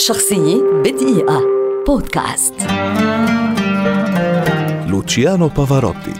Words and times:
شخصية 0.00 0.62
بدقيقة. 0.84 1.42
بودكاست. 1.86 2.54
لوتشيانو 4.86 5.48
بافاروتي 5.48 6.12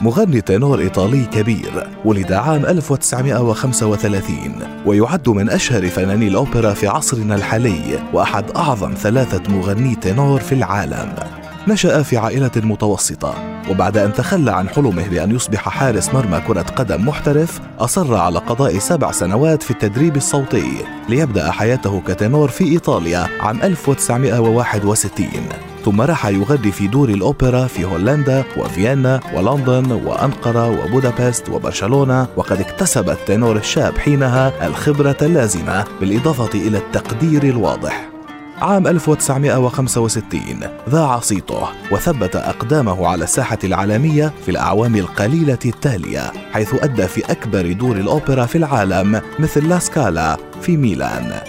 مغني 0.00 0.40
تنور 0.40 0.80
إيطالي 0.80 1.24
كبير 1.24 1.88
ولد 2.04 2.32
عام 2.32 2.66
1935 2.66 4.54
ويعد 4.86 5.28
من 5.28 5.50
أشهر 5.50 5.88
فناني 5.88 6.28
الأوبرا 6.28 6.72
في 6.72 6.86
عصرنا 6.86 7.34
الحالي 7.34 7.98
وأحد 8.12 8.50
أعظم 8.50 8.94
ثلاثة 8.94 9.52
مغني 9.52 9.94
تنور 9.94 10.40
في 10.40 10.52
العالم. 10.52 11.39
نشأ 11.68 12.02
في 12.02 12.16
عائلة 12.16 12.50
متوسطة 12.56 13.34
وبعد 13.70 13.96
أن 13.96 14.12
تخلى 14.12 14.52
عن 14.52 14.68
حلمه 14.68 15.08
بأن 15.08 15.30
يصبح 15.34 15.68
حارس 15.68 16.14
مرمى 16.14 16.40
كرة 16.40 16.62
قدم 16.62 17.08
محترف 17.08 17.60
أصر 17.78 18.14
على 18.14 18.38
قضاء 18.38 18.78
سبع 18.78 19.12
سنوات 19.12 19.62
في 19.62 19.70
التدريب 19.70 20.16
الصوتي 20.16 20.72
ليبدأ 21.08 21.50
حياته 21.50 22.02
كتنور 22.06 22.48
في 22.48 22.64
إيطاليا 22.64 23.26
عام 23.40 23.62
1961 23.62 25.28
ثم 25.84 26.00
راح 26.00 26.26
يغني 26.26 26.72
في 26.72 26.86
دور 26.86 27.08
الأوبرا 27.08 27.66
في 27.66 27.84
هولندا 27.84 28.44
وفيينا 28.56 29.20
ولندن 29.34 29.92
وأنقرة 29.92 30.84
وبودابست 30.84 31.48
وبرشلونة 31.48 32.26
وقد 32.36 32.60
اكتسب 32.60 33.10
التنور 33.10 33.56
الشاب 33.56 33.98
حينها 33.98 34.66
الخبرة 34.66 35.16
اللازمة 35.22 35.84
بالإضافة 36.00 36.58
إلى 36.58 36.78
التقدير 36.78 37.42
الواضح. 37.42 38.08
عام 38.60 38.86
1965 38.86 40.40
ذاع 40.88 41.20
صيته 41.20 41.68
وثبت 41.90 42.36
أقدامه 42.36 43.06
على 43.08 43.24
الساحة 43.24 43.58
العالمية 43.64 44.32
في 44.44 44.50
الأعوام 44.50 44.96
القليلة 44.96 45.58
التالية 45.64 46.32
حيث 46.52 46.74
أدى 46.74 47.06
في 47.06 47.32
أكبر 47.32 47.72
دور 47.72 47.96
الأوبرا 47.96 48.46
في 48.46 48.58
العالم 48.58 49.20
مثل 49.38 49.68
لا 49.68 49.78
سكالا 49.78 50.36
في 50.62 50.76
ميلان. 50.76 51.40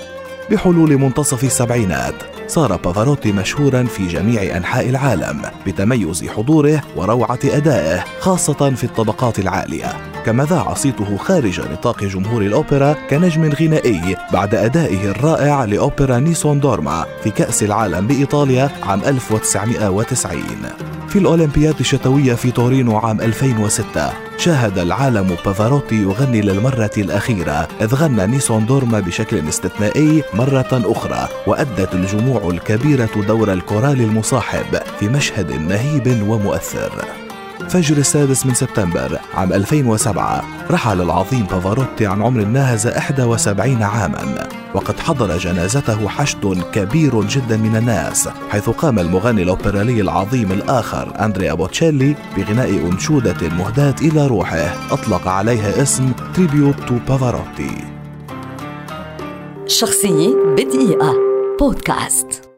بحلول 0.52 0.98
منتصف 0.98 1.44
السبعينات 1.44 2.16
صار 2.48 2.76
بافاروتي 2.76 3.32
مشهورا 3.32 3.84
في 3.84 4.08
جميع 4.08 4.58
أنحاء 4.58 4.90
العالم 4.90 5.42
بتميز 5.68 6.26
حضوره 6.26 6.82
وروعة 6.96 7.40
أدائه 7.46 8.04
خاصة 8.20 8.70
في 8.76 8.84
الطبقات 8.84 9.40
العالية. 9.40 10.11
كما 10.26 10.46
ذاع 10.46 10.74
صيته 10.74 11.18
خارج 11.18 11.62
نطاق 11.62 12.04
جمهور 12.04 12.42
الأوبرا 12.42 12.96
كنجم 13.10 13.50
غنائي 13.50 14.16
بعد 14.34 14.56
أدائه 14.56 15.12
الرائع 15.12 15.66
لأوبرا 15.66 16.20
نيسون 16.20 16.60
دورما 16.60 17.06
في 17.24 17.30
كأس 17.30 17.64
العالم 17.64 18.08
بإيطاليا 18.08 18.70
عام 18.84 19.02
1990 19.06 20.44
في 21.08 21.20
الأولمبياد 21.20 21.80
الشتوية 21.80 22.34
في 22.34 22.52
تورينو 22.52 22.98
عام 22.98 23.22
2006 23.22 24.14
شاهد 24.38 24.78
العالم 24.78 25.36
بافاروتي 25.46 25.96
يغني 25.96 26.42
للمرة 26.42 26.92
الأخيرة 26.98 27.68
إذ 27.82 27.96
غنى 27.96 28.28
نيسون 28.28 28.66
دورما 28.66 29.00
بشكل 29.00 29.48
استثنائي 29.50 30.24
مرة 30.34 30.70
أخرى 30.72 31.28
وأدت 31.48 31.94
الجموع 31.94 32.50
الكبيرة 32.50 33.10
دور 33.28 33.54
الكورال 33.54 34.02
المصاحب 34.02 34.80
في 35.00 35.08
مشهد 35.08 35.52
مهيب 35.52 36.30
ومؤثر. 36.30 36.92
فجر 37.70 37.98
السادس 37.98 38.46
من 38.46 38.54
سبتمبر 38.54 39.20
عام 39.34 39.54
2007 39.54 40.44
رحل 40.72 41.02
العظيم 41.02 41.44
بافاروتي 41.44 42.06
عن 42.06 42.22
عمر 42.22 42.44
ناهز 42.44 42.88
71 42.88 43.84
عاما 43.84 44.48
وقد 44.74 45.00
حضر 45.00 45.38
جنازته 45.38 46.08
حشد 46.08 46.64
كبير 46.74 47.24
جدا 47.24 47.58
من 47.58 47.76
الناس 47.76 48.30
حيث 48.50 48.70
قام 48.70 49.00
المغني 49.00 49.44
الأوبرالي 49.44 50.02
العظيم 50.02 50.52
الآخر 50.52 51.26
أندريا 51.26 51.54
بوتشيلي 51.54 52.16
بغناء 52.38 52.70
أنشودة 52.70 53.50
مهداة 53.50 53.96
إلى 54.02 54.28
روحه 54.28 54.94
أطلق 54.94 55.28
عليها 55.28 55.82
اسم 55.82 56.12
Tribute 56.36 56.76
to 56.88 56.96
Pavarotti 57.08 57.92
شخصية 59.68 60.36
بدقيقة. 60.58 61.16
بودكاست. 61.60 62.51